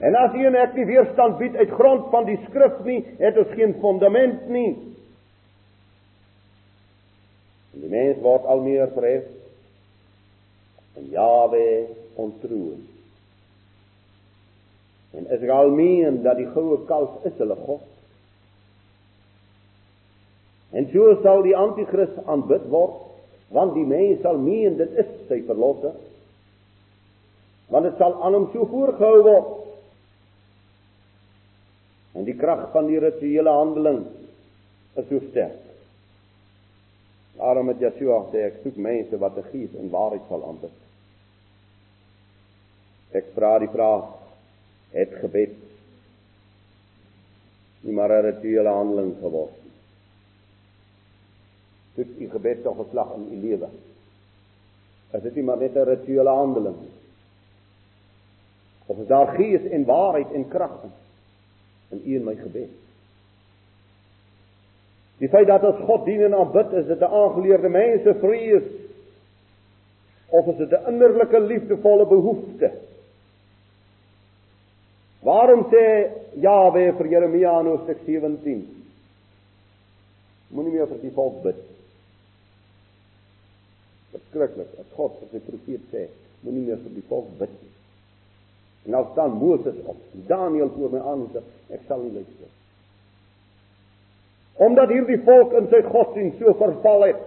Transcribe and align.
En 0.00 0.14
as 0.16 0.34
u 0.34 0.44
en 0.48 0.56
ek 0.56 0.76
nie 0.78 0.86
weerstand 0.88 1.36
bied 1.40 1.56
uit 1.60 1.72
grond 1.76 2.06
van 2.12 2.24
die 2.28 2.38
skrif 2.46 2.78
nie, 2.86 3.02
het 3.20 3.36
ons 3.40 3.52
geen 3.52 3.74
fundament 3.82 4.46
nie. 4.48 4.70
En 7.74 7.84
die 7.84 7.92
mens 7.92 8.22
word 8.24 8.48
al 8.48 8.64
meer 8.64 8.88
verhef 8.94 9.28
en 10.96 11.10
Jawe 11.12 11.66
ontroon. 12.20 12.80
En 15.10 15.28
Israel 15.36 15.70
meen 15.74 16.22
dat 16.22 16.36
die 16.38 16.48
goue 16.54 16.80
kalf 16.88 17.24
is 17.28 17.36
hulle 17.38 17.56
God. 17.66 17.86
En 20.70 20.86
so 20.92 21.16
sal 21.22 21.42
die 21.42 21.56
anti-kris 21.56 22.12
aanbid 22.30 22.68
word, 22.70 23.00
want 23.50 23.74
die 23.74 23.86
mens 23.86 24.20
sal 24.22 24.38
meen 24.38 24.76
dit 24.78 25.00
is 25.02 25.08
sy 25.28 25.40
verlosser. 25.48 25.96
Want 27.70 27.88
dit 27.88 27.98
sal 27.98 28.14
aan 28.22 28.36
hom 28.38 28.46
so 28.54 28.68
voorgehou 28.70 29.24
word. 29.26 29.56
En 32.20 32.26
die 32.28 32.36
krag 32.36 32.66
van 32.74 32.84
die 32.90 32.98
rituele 33.00 33.48
handeling 33.48 34.02
is 35.00 35.06
so 35.08 35.22
sterk. 35.30 35.62
Daarom 37.38 37.70
het 37.72 37.80
Yeshua 37.80 38.18
gesê 38.26 38.42
ek 38.50 38.58
soek 38.60 38.76
mense 38.76 39.16
wat 39.22 39.38
die 39.38 39.46
gees 39.48 39.78
en 39.80 39.88
waarheid 39.88 40.26
sal 40.28 40.44
aanbid. 40.44 40.74
Ek 43.16 43.32
vra 43.32 43.54
die 43.62 43.70
vraag 43.72 44.10
het 44.92 45.16
gebed 45.22 45.56
nie 47.88 47.96
maar 47.96 48.12
'n 48.12 48.26
rituele 48.28 48.68
handeling 48.68 49.16
geword 49.22 49.56
nie. 49.64 49.76
Soek 51.96 52.20
u 52.20 52.30
gebed 52.36 52.62
tog 52.62 52.84
'n 52.84 52.90
slag 52.90 53.14
in 53.16 53.28
u 53.32 53.40
lewe. 53.48 53.68
Is 55.16 55.22
dit 55.22 55.34
nie 55.34 55.44
maar 55.44 55.56
net 55.56 55.76
'n 55.76 55.88
rituele 55.88 56.30
handeling 56.30 56.80
nie? 56.80 56.96
Of 58.86 58.98
is 58.98 59.06
daar 59.06 59.36
gees 59.36 59.64
en 59.70 59.84
waarheid 59.84 60.32
en 60.32 60.48
krag 60.48 60.82
in? 60.82 60.92
In 61.90 62.02
u 62.04 62.16
en 62.16 62.24
my 62.24 62.34
gebed. 62.38 62.76
Die 65.20 65.28
feit 65.28 65.48
dat 65.50 65.64
ons 65.68 65.82
God 65.84 66.06
dien 66.08 66.22
en 66.24 66.34
aanbid, 66.34 66.72
is 66.80 66.86
dit 66.86 67.00
'n 67.00 67.14
aangeleerde 67.22 67.68
mense 67.68 68.14
vrees 68.22 68.68
of 70.28 70.46
is 70.46 70.56
dit 70.56 70.72
'n 70.72 70.86
innerlike 70.88 71.40
liefdevolle 71.40 72.06
behoefte? 72.06 72.70
Waarom 75.20 75.66
sê 75.72 75.84
Jawe 76.40 76.92
vir 76.96 77.06
Jeremia 77.06 77.60
in 77.60 77.66
Hoofstuk 77.66 77.98
17? 78.06 78.84
Moenie 80.48 80.72
meer 80.72 80.86
vir 80.86 81.00
die 81.02 81.12
volk 81.14 81.42
bid. 81.42 81.60
Verskriklik, 84.10 84.72
as 84.80 84.86
God 84.96 85.18
vir 85.20 85.28
sy 85.32 85.40
profeet 85.50 85.84
sê, 85.92 86.08
moenie 86.40 86.64
meer 86.66 86.78
vir 86.78 86.94
die 86.94 87.08
volk 87.08 87.28
bid 87.38 87.50
nie. 87.50 87.74
En 88.84 88.90
nou 88.90 89.04
staan 89.12 89.30
Moses 89.30 89.74
op. 89.84 89.96
Daniel 90.12 90.70
voor 90.76 90.90
my 90.90 91.00
aan 91.04 91.26
sê 91.34 91.42
ek 91.74 91.84
sal 91.88 92.00
nie 92.04 92.12
luister. 92.12 92.48
Omdat 94.60 94.92
hierdie 94.92 95.20
volk 95.24 95.52
in 95.56 95.68
sy 95.72 95.82
godsdienst 95.88 96.40
so 96.40 96.54
verval 96.60 97.06
het 97.08 97.26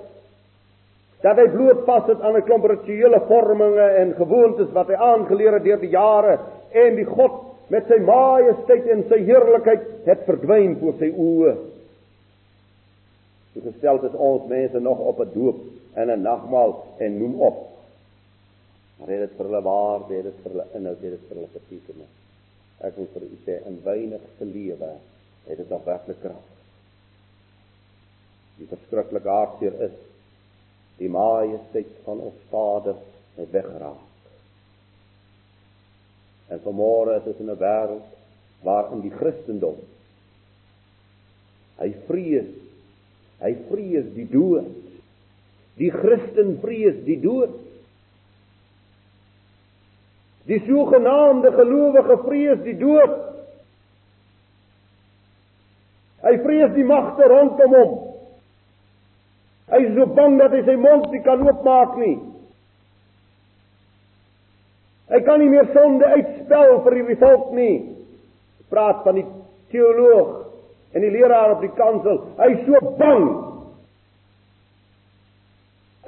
dat 1.23 1.39
hy 1.39 1.45
bloot 1.53 1.85
vas 1.87 2.07
het 2.09 2.21
aan 2.21 2.35
'n 2.35 2.43
klomp 2.43 2.65
rituele 2.67 3.21
vorminge 3.27 3.87
en 4.01 4.15
gewoontes 4.15 4.71
wat 4.75 4.87
hy 4.87 4.93
aangeleer 4.95 5.53
het 5.53 5.63
deur 5.63 5.79
die 5.79 5.93
jare 5.93 6.39
en 6.71 6.95
die 6.95 7.05
God 7.05 7.31
met 7.67 7.87
sy 7.87 7.99
majesteit 7.99 8.87
en 8.87 9.05
sy 9.09 9.21
heerlikheid 9.23 9.85
het 10.05 10.25
verdwyn 10.25 10.75
voor 10.79 10.93
sy 10.99 11.13
oë. 11.15 11.53
So 13.53 13.61
gestel 13.61 14.03
is 14.03 14.17
ons 14.17 14.49
mense 14.49 14.79
nog 14.79 14.99
op 14.99 15.19
'n 15.19 15.31
doop 15.33 15.55
en 15.93 16.09
'n 16.09 16.21
nagmaal 16.21 16.83
en 16.97 17.17
noem 17.19 17.41
op 17.41 17.72
Maar 19.03 19.25
dit 19.25 19.33
vir 19.35 19.49
hulle 19.49 19.59
waarde, 19.65 20.21
dit 20.23 20.37
vir 20.43 20.53
hulle 20.53 20.65
inhoud, 20.79 21.01
dit 21.03 21.23
vir 21.27 21.35
hulle 21.35 21.49
betekenis. 21.51 22.13
Ek 22.87 22.95
wil 22.95 23.09
vir 23.11 23.25
u 23.27 23.39
sê 23.43 23.57
in 23.67 23.81
weinig 23.83 24.23
se 24.37 24.47
lewe 24.47 24.91
het 25.43 25.59
dit 25.59 25.69
nog 25.69 25.83
werklik 25.83 26.21
krag. 26.23 26.45
Die 28.61 28.67
verskriklike 28.69 29.27
hartseer 29.27 29.75
is 29.89 29.99
die 31.01 31.09
majesteit 31.11 31.91
van 32.05 32.21
ons 32.29 32.47
Vader 32.47 32.95
het 33.35 33.51
weggeraak. 33.51 34.09
En 36.53 36.63
vanmôre 36.63 37.17
is 37.19 37.27
dit 37.27 37.43
in 37.43 37.51
'n 37.51 37.59
wêreld 37.59 38.07
waarin 38.63 39.01
die 39.03 39.11
Christendom 39.11 39.81
hy 41.79 41.91
vrees 42.07 42.51
hy 43.43 43.51
vrees 43.67 44.05
die 44.15 44.27
dood. 44.31 44.71
Die 45.75 45.91
Christen 45.91 46.59
vrees 46.61 47.01
die 47.03 47.19
dood. 47.19 47.57
Die 50.53 50.61
sogenaamde 50.67 51.49
gelowige 51.51 52.17
vrees 52.27 52.59
die 52.61 52.75
dood. 52.77 53.13
Hy 56.21 56.33
vrees 56.43 56.75
die 56.75 56.85
magte 56.85 57.25
rondom 57.31 57.73
hom. 57.73 57.95
Hy 59.73 59.79
is 59.87 59.95
so 59.95 60.05
bang 60.13 60.37
dat 60.37 60.53
hy 60.53 60.61
sy 60.67 60.75
mond 60.77 61.07
nie 61.09 61.23
kan 61.25 61.41
oopmaak 61.41 61.95
nie. 61.97 62.13
Hy 65.09 65.21
kan 65.25 65.41
nie 65.41 65.49
meer 65.49 65.71
sonde 65.73 66.11
uitspel 66.13 66.77
vir 66.85 66.97
die 66.99 67.17
volk 67.23 67.49
nie. 67.57 67.73
Praat 68.69 69.01
van 69.07 69.17
die 69.23 69.25
teoloog 69.73 70.93
en 70.93 71.01
die 71.01 71.11
leraar 71.17 71.55
op 71.57 71.65
die 71.65 71.73
kansel. 71.79 72.21
Hy 72.37 72.51
is 72.59 72.63
so 72.69 72.93
bang 73.01 73.25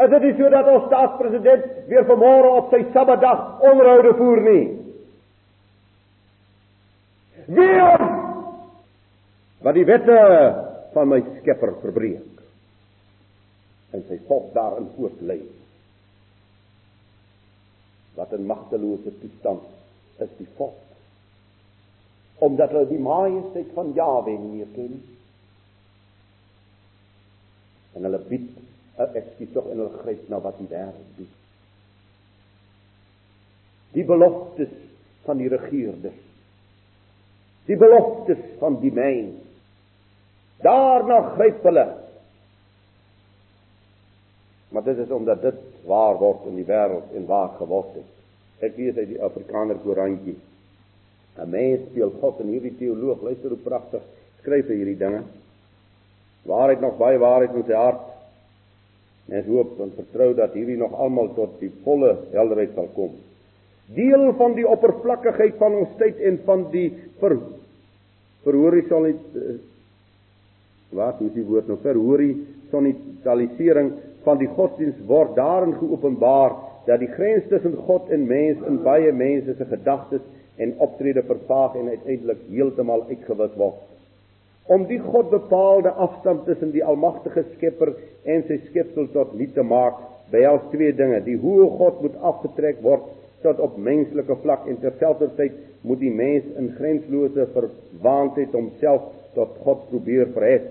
Is 0.05 0.11
dit 0.11 0.21
nie 0.21 0.35
so 0.37 0.49
dat 0.53 0.67
ons 0.69 0.85
staatspresident 0.85 1.63
weer 1.89 2.05
vanmôre 2.05 2.49
op 2.59 2.73
sy 2.73 2.83
Sabbatdag 2.93 3.63
onderhoude 3.65 4.11
voer 4.19 4.41
nie? 4.45 4.65
Wie 7.45 7.71
wat 9.65 9.73
die 9.73 9.85
wette 9.85 10.17
van 10.93 11.09
my 11.09 11.21
Skepper 11.39 11.73
verbreek 11.81 12.43
en 13.95 14.03
sy 14.09 14.17
volk 14.27 14.51
daarin 14.53 14.89
voortlei. 14.97 15.39
Wat 18.15 18.33
'n 18.33 18.45
magtelose 18.45 19.11
toestand 19.19 19.63
is 20.19 20.29
die 20.37 20.47
volk. 20.57 20.83
Omdat 22.39 22.69
hulle 22.69 22.87
die 22.87 22.99
majesteit 22.99 23.71
van 23.73 23.93
Jahwe 23.95 24.37
nie 24.37 24.67
ken 24.75 24.91
nie. 24.91 25.03
En 27.93 28.03
hulle 28.03 28.19
bied 28.29 28.64
ek 28.97 29.33
skiet 29.33 29.51
tog 29.53 29.67
in 29.71 29.81
hulle 29.81 30.03
gryp 30.03 30.29
na 30.31 30.39
wat 30.43 30.57
die 30.59 30.69
wêreld 30.71 31.17
doen. 31.17 31.31
Die 33.95 34.05
beloftes 34.07 34.71
van 35.25 35.39
die 35.39 35.49
regeerders. 35.51 36.23
Die 37.65 37.77
beloftes 37.79 38.41
van 38.61 38.79
die 38.79 38.93
mens. 38.93 39.43
Daarna 40.63 41.21
gryp 41.35 41.63
hulle. 41.67 41.85
Maar 44.71 44.83
dit 44.83 44.97
is 45.03 45.11
omdat 45.11 45.41
dit 45.41 45.61
waar 45.87 46.17
word 46.19 46.47
in 46.49 46.59
die 46.59 46.67
wêreld 46.67 47.13
en 47.15 47.27
waar 47.29 47.55
geword 47.59 47.95
het. 47.99 48.11
Ek 48.63 48.77
lees 48.79 48.97
uit 48.97 49.11
die 49.11 49.21
Afrikaner 49.23 49.79
koerantjie. 49.83 50.37
'n 51.35 51.49
Mens 51.51 51.89
speel 51.89 52.13
God 52.21 52.39
en 52.39 52.47
hierdie 52.47 52.77
teoloog, 52.79 53.21
luister 53.21 53.51
hoe 53.51 53.59
pragtig 53.59 54.03
skryf 54.39 54.67
hy 54.71 54.77
hierdie 54.79 54.99
dinge. 54.99 55.23
Waarheid 56.47 56.81
nog 56.81 56.97
baie 56.97 57.19
waarheid 57.19 57.55
in 57.59 57.65
sy 57.67 57.75
hart 57.75 58.14
Mens 59.31 59.47
hoop 59.49 59.79
en 59.81 59.91
vertrou 59.95 60.33
dat 60.37 60.53
hierdie 60.53 60.77
nog 60.77 60.93
almal 61.01 61.31
tot 61.33 61.55
die 61.59 61.71
volle 61.83 62.11
helderheid 62.33 62.75
sal 62.77 62.89
kom. 62.93 63.11
Deel 63.95 64.33
van 64.37 64.53
die 64.57 64.67
oppervlakkigheid 64.69 65.55
van 65.61 65.73
ons 65.81 65.95
tyd 65.97 66.19
en 66.29 66.37
van 66.45 66.67
die 66.73 66.89
ver 67.21 67.33
verhorisonie 68.45 69.15
eh, 69.17 69.55
wat 70.95 71.21
is 71.25 71.33
die 71.33 71.47
woord 71.47 71.67
nou 71.69 71.77
verhorisonitalisering 71.81 73.89
van 74.25 74.37
die 74.41 74.49
godsdiens 74.53 74.99
word 75.09 75.31
daarin 75.37 75.73
geopenbaar 75.79 76.51
dat 76.85 76.99
die 77.01 77.13
grens 77.17 77.43
tussen 77.49 77.75
God 77.87 78.03
en 78.13 78.27
mens 78.29 78.57
in 78.69 78.77
baie 78.85 79.11
mense 79.11 79.53
se 79.57 79.65
gedagtes 79.69 80.23
en 80.61 80.77
optrede 80.85 81.23
vervaag 81.25 81.71
en 81.81 81.87
uiteindelik 81.95 82.41
heeltemal 82.51 83.01
uitgewis 83.09 83.55
word 83.57 83.77
om 84.65 84.85
die 84.89 84.99
God 84.99 85.29
bepaalde 85.29 85.89
afstand 85.89 86.45
tussen 86.45 86.71
die 86.73 86.83
almagtige 86.83 87.43
Skepper 87.55 87.93
en 88.25 88.45
sy 88.47 88.57
skepsel 88.69 89.11
tot 89.13 89.35
nul 89.37 89.51
te 89.53 89.63
maak, 89.65 89.99
behels 90.33 90.63
twee 90.71 90.93
dinge: 90.97 91.21
die 91.25 91.37
hoë 91.41 91.69
God 91.77 92.01
moet 92.05 92.17
afgetrek 92.31 92.81
word 92.85 93.11
tot 93.45 93.61
op 93.61 93.77
menslike 93.77 94.39
vlak 94.41 94.65
en 94.69 94.79
terselfdertyd 94.81 95.59
moet 95.85 96.01
die 96.01 96.13
mens 96.13 96.47
in 96.57 96.71
grenslose 96.79 97.45
verwaandheid 97.53 98.55
homself 98.57 99.05
tot 99.35 99.53
God 99.65 99.85
probeer 99.91 100.31
verhef. 100.33 100.65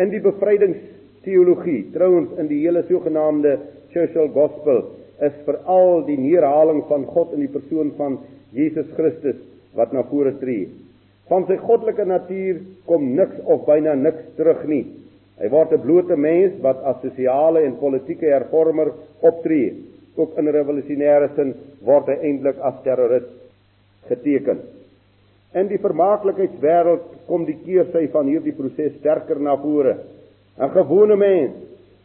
In 0.00 0.08
die 0.10 0.22
bevrydingsteologie, 0.24 1.90
trouens 1.94 2.32
in 2.40 2.48
die 2.48 2.62
hele 2.64 2.82
sogenaamde 2.88 3.58
social 3.92 4.30
gospel, 4.32 4.86
is 5.22 5.36
veral 5.44 6.02
die 6.08 6.16
neerhaling 6.18 6.80
van 6.88 7.04
God 7.12 7.34
in 7.36 7.44
die 7.44 7.52
persoon 7.52 7.92
van 7.98 8.18
Jesus 8.56 8.88
Christus 8.96 9.36
wat 9.76 9.92
na 9.92 10.02
vore 10.08 10.32
tree. 10.40 10.70
Van 11.28 11.46
sy 11.48 11.56
goddelike 11.56 12.04
natuur 12.04 12.60
kom 12.88 13.14
niks 13.16 13.40
of 13.48 13.64
byna 13.66 13.94
niks 13.96 14.34
terug 14.36 14.64
nie. 14.68 14.84
Hy 15.40 15.48
word 15.50 15.72
'n 15.72 15.82
blote 15.82 16.16
mens 16.16 16.60
wat 16.62 16.82
as 16.84 17.00
sosiale 17.02 17.64
en 17.64 17.78
politieke 17.80 18.26
hervormer 18.26 18.92
optree. 19.20 19.72
Ook 20.16 20.38
in 20.38 20.46
revolusionêre 20.48 21.30
sin 21.34 21.54
word 21.82 22.06
hy 22.06 22.18
eintlik 22.22 22.58
as 22.60 22.74
terroris 22.84 23.26
geteken. 24.08 24.60
In 25.54 25.68
die 25.68 25.78
vermaaklikheidswêreld 25.78 27.26
kom 27.26 27.44
die 27.46 27.58
keersy 27.64 28.08
van 28.12 28.26
hierdie 28.26 28.52
proses 28.52 28.94
sterker 28.98 29.40
na 29.40 29.56
vore. 29.56 29.96
'n 30.58 30.70
Gewone 30.70 31.16
mens, 31.16 31.54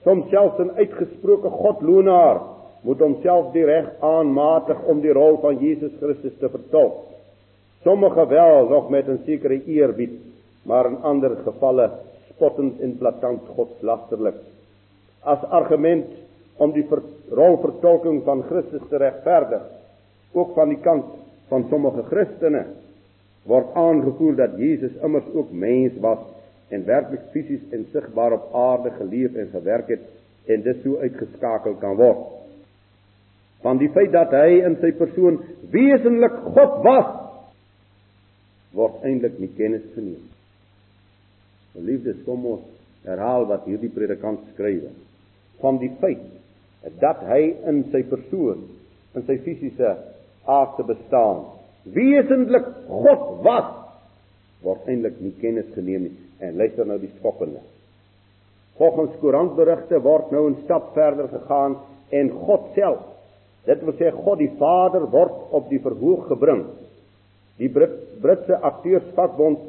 soms 0.04 0.30
selfs 0.30 0.60
'n 0.60 0.71
uitgesproke 0.77 1.50
godloonaar, 1.50 2.39
moet 2.83 3.00
homself 3.00 3.51
direk 3.54 3.88
aanmatig 4.00 4.83
om 4.88 5.01
die 5.01 5.13
rol 5.13 5.38
van 5.42 5.57
Jesus 5.60 5.92
Christus 6.00 6.38
te 6.39 6.50
vertolk. 6.50 7.06
Sommige 7.84 8.28
wel 8.28 8.68
nog 8.68 8.90
met 8.90 9.08
'n 9.08 9.22
sekere 9.26 9.64
eerbied, 9.66 10.12
maar 10.64 10.86
in 10.86 11.02
ander 11.02 11.36
gevalle 11.36 11.90
spottend 12.30 12.80
en 12.80 12.98
blaatant 12.98 13.42
godslasterlik. 13.56 14.36
As 15.24 15.44
argument 15.44 16.06
om 16.58 16.72
die 16.72 16.86
ver, 16.88 17.02
rolvertolking 17.31 18.24
van 18.24 18.44
Christus 18.44 18.81
te 18.90 18.98
regverdig, 18.98 19.62
ook 20.31 20.54
van 20.54 20.70
die 20.70 20.80
kant 20.80 21.06
van 21.48 21.66
sommige 21.70 22.04
Christene 22.04 22.66
word 23.50 23.74
aangevoer 23.74 24.36
dat 24.36 24.58
Jesus 24.58 24.96
immers 25.04 25.26
ook 25.34 25.52
mens 25.52 25.96
was 26.00 26.20
en 26.70 26.86
werklik 26.86 27.22
fisies 27.31 27.64
en 27.72 27.88
sigbaar 27.92 28.36
op 28.36 28.54
aarde 28.54 28.92
geleef 28.98 29.36
en 29.36 29.50
gewerk 29.52 29.88
het 29.88 30.06
en 30.46 30.62
dit 30.62 30.84
sou 30.84 31.00
uitgeskakel 31.00 31.76
kan 31.81 31.96
word. 31.96 32.28
Van 33.62 33.78
die 33.78 33.90
feit 33.90 34.12
dat 34.12 34.31
hy 34.31 34.62
in 34.64 34.78
sy 34.80 34.92
persoon 34.96 35.42
wesenlik 35.72 36.38
God 36.56 36.78
was, 36.86 37.10
word 38.75 39.04
eintlik 39.07 39.39
nie 39.39 39.51
kennis 39.57 39.86
geneem. 39.95 40.25
Liefdes, 41.80 42.19
kom 42.25 42.45
ons 42.45 42.66
herhaal 43.06 43.48
wat 43.50 43.68
hierdie 43.69 43.92
predikant 43.94 44.42
skryf. 44.54 44.89
Van 45.62 45.80
die 45.80 45.92
feit 46.01 46.25
dat 47.01 47.21
hy 47.27 47.42
in 47.68 47.83
sy 47.92 48.04
persoon, 48.07 48.63
in 49.16 49.25
sy 49.27 49.38
fisiese 49.44 49.95
aardse 50.50 50.86
bestaan 50.88 51.44
wesentlik 51.95 52.68
God 52.88 53.44
was, 53.45 53.69
word 54.63 54.88
eintlik 54.92 55.19
nie 55.24 55.36
kennis 55.39 55.68
geneem 55.75 56.07
nie. 56.07 56.16
En 56.44 56.57
luister 56.60 56.88
nou 56.88 56.98
die 57.00 57.12
skokkende. 57.18 57.62
Volgens 58.80 59.16
koerantberigte 59.19 60.00
word 60.04 60.31
nou 60.31 60.50
'n 60.50 60.62
stap 60.63 60.94
verder 60.94 61.27
gegaan 61.27 61.77
en 62.12 62.30
God 62.30 62.71
self, 62.75 63.00
dit 63.66 63.83
wil 63.83 63.94
sê 63.94 64.12
God 64.12 64.39
die 64.39 64.56
Vader 64.57 65.10
word 65.12 65.51
op 65.51 65.69
die 65.69 65.80
verhoog 65.80 66.27
gebring. 66.27 66.66
Die 67.60 67.70
Brit, 67.70 67.96
Britse 68.24 68.58
akteursvakbond 68.64 69.60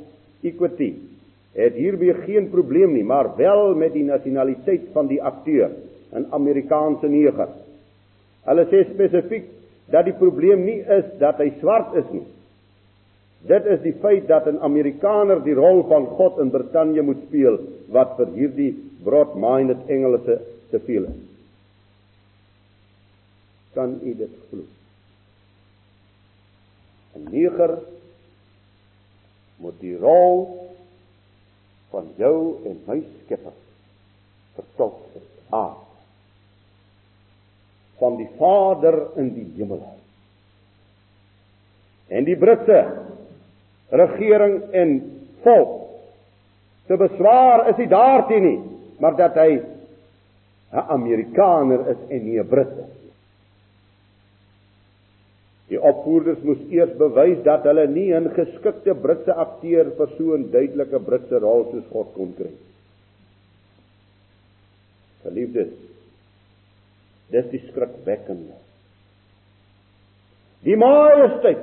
Equity 0.47 0.95
het 1.59 1.75
hierby 1.75 2.13
geen 2.25 2.47
probleem 2.51 2.93
nie, 2.95 3.05
maar 3.05 3.33
wel 3.37 3.75
met 3.75 3.93
die 3.93 4.05
nasionaliteit 4.07 4.91
van 4.95 5.09
die 5.11 5.23
akteur, 5.23 5.71
'n 6.15 6.27
Amerikaanse 6.31 7.09
neger. 7.09 7.49
Hulle 8.47 8.65
sê 8.71 8.85
spesifiek 8.91 9.45
dat 9.91 10.05
die 10.05 10.15
probleem 10.15 10.65
nie 10.65 10.81
is 10.81 11.05
dat 11.19 11.39
hy 11.39 11.51
swart 11.59 11.95
is 11.95 12.09
nie. 12.11 12.27
Dit 13.47 13.67
is 13.67 13.81
die 13.81 13.95
feit 14.03 14.29
dat 14.29 14.47
'n 14.47 14.59
Amerikaner 14.61 15.43
die 15.43 15.55
rol 15.55 15.83
van 15.89 16.07
God 16.07 16.39
in 16.39 16.51
Brittanje 16.51 17.03
moet 17.03 17.23
speel 17.27 17.59
wat 17.89 18.17
vir 18.17 18.29
hierdie 18.35 18.75
broad-minded 19.05 19.89
Engelse 19.89 20.41
te 20.71 20.79
veel 20.79 21.05
is. 21.05 21.21
Kan 23.75 23.99
u 24.03 24.15
dit 24.15 24.35
glo? 24.51 24.63
'n 27.15 27.27
Neger 27.31 27.79
moet 29.57 29.81
die 29.81 29.97
rol 29.97 30.71
van 31.91 32.12
jou 32.17 32.65
en 32.65 32.83
my 32.87 33.03
Skepper 33.25 33.57
vertolk 34.55 35.15
het. 35.15 35.31
Ah 35.51 35.91
van 38.01 38.17
die 38.17 38.29
Vader 38.39 38.97
in 39.21 39.29
die 39.35 39.47
hemel. 39.57 39.83
En 42.09 42.25
die 42.25 42.37
Britse 42.37 42.81
regering 43.93 44.57
en 44.73 44.95
volk 45.45 45.77
se 46.89 46.97
beswaar 46.99 47.69
is 47.71 47.77
nie 47.79 47.91
daarteen 47.91 48.47
nie, 48.47 48.61
maar 48.99 49.15
dat 49.17 49.37
hy 49.39 49.61
'n 50.73 50.87
Amerikaner 50.97 51.87
is 51.93 52.01
en 52.09 52.25
nie 52.25 52.41
'n 52.41 52.49
Brit 52.49 52.73
nie. 52.77 53.00
Die 55.71 55.79
opvoerders 55.79 56.41
moes 56.43 56.63
eers 56.71 56.97
bewys 56.99 57.45
dat 57.47 57.65
hulle 57.65 57.87
nie 57.87 58.13
'n 58.13 58.33
geskikte 58.35 58.95
Britse 58.95 59.35
akteur 59.35 59.91
vir 59.97 60.09
so 60.19 60.35
'n 60.35 60.51
duidelike 60.51 60.99
Britse 60.99 61.39
rol 61.39 61.71
soos 61.71 61.87
God 61.93 62.15
kon 62.15 62.35
kry. 62.35 62.51
Geliefdes, 65.23 65.71
Dis 67.31 67.47
die 67.53 67.61
skrikwekkende. 67.69 68.57
Die 70.67 70.77
majesteit 70.77 71.63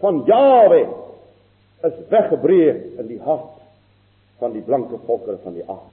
van 0.00 0.22
Jawe 0.28 0.84
is 1.84 1.98
weggebreek 2.12 3.00
in 3.02 3.10
die 3.10 3.20
hart 3.24 3.58
van 4.40 4.54
die 4.54 4.62
blanke 4.64 4.98
volkere 5.08 5.40
van 5.42 5.58
die 5.58 5.66
aarde. 5.66 5.90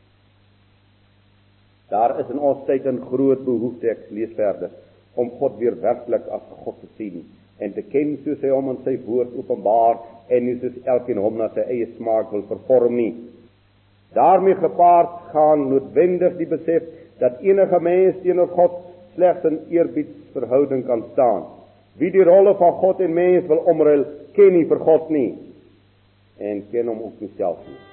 Daar 1.91 2.15
is 2.21 2.29
in 2.31 2.39
ons 2.39 2.63
tyd 2.67 2.85
'n 2.85 3.01
groot 3.09 3.43
behoefte, 3.43 3.89
ek 3.89 4.07
lees 4.09 4.31
verder, 4.35 4.71
om 5.15 5.29
God 5.39 5.57
weer 5.59 5.75
werklik 5.81 6.27
as 6.31 6.43
God 6.63 6.79
te 6.81 6.89
sien 6.97 7.25
en 7.61 7.73
te 7.73 7.83
ken 7.93 8.15
soos 8.23 8.41
hy 8.41 8.53
hom 8.53 8.71
in 8.73 8.79
sy 8.85 8.95
woord 9.05 9.35
openbaar 9.37 9.99
en 10.33 10.47
nie 10.47 10.57
soos 10.61 10.79
elkeen 10.95 11.19
hom 11.21 11.37
na 11.37 11.51
sy 11.55 11.65
eie 11.67 11.89
smaak 11.97 12.31
wil 12.33 12.47
vervorm 12.49 12.95
nie. 12.95 13.13
daarmee 14.13 14.55
gepaard 14.55 15.31
gaan 15.33 15.69
noodwendig 15.69 16.37
die 16.37 16.47
besef 16.47 16.87
dat 17.19 17.39
enige 17.45 17.79
mens 17.79 18.15
teenoor 18.23 18.49
God 18.57 18.79
slegs 19.13 19.45
in 19.45 19.59
eerbiedsverhouding 19.69 20.85
kan 20.85 21.03
staan. 21.13 21.45
Wie 21.99 22.11
die 22.11 22.23
rolle 22.23 22.55
van 22.57 22.73
God 22.81 22.99
en 22.99 23.13
mens 23.13 23.45
wil 23.47 23.63
omruil, 23.69 24.05
ken 24.35 24.53
nie 24.55 24.65
vir 24.65 24.79
God 24.79 25.09
nie 25.13 25.29
en 26.41 26.65
ken 26.71 26.89
hom 26.89 27.07
ook 27.11 27.21
nie 27.21 27.33
self 27.37 27.61
nie. 27.67 27.90